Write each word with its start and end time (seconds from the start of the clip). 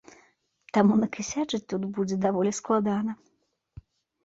Таму 0.77 0.93
накасячыць 1.01 1.61
тут 1.75 1.87
будзе 1.99 2.15
даволі 2.25 2.51
складана. 2.63 3.11